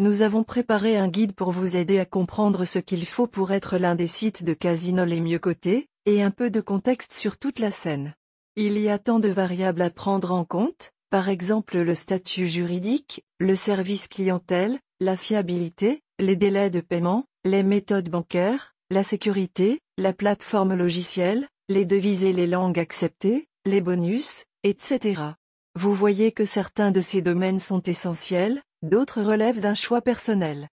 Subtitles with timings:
[0.00, 3.78] nous avons préparé un guide pour vous aider à comprendre ce qu'il faut pour être
[3.78, 7.60] l'un des sites de casino les mieux cotés, et un peu de contexte sur toute
[7.60, 8.14] la scène.
[8.56, 13.24] Il y a tant de variables à prendre en compte, par exemple le statut juridique,
[13.38, 20.12] le service clientèle, la fiabilité, les délais de paiement, les méthodes bancaires, la sécurité, la
[20.12, 25.22] plateforme logicielle, les devises et les langues acceptées, les bonus, etc.
[25.76, 30.68] Vous voyez que certains de ces domaines sont essentiels, d'autres relèvent d'un choix personnel.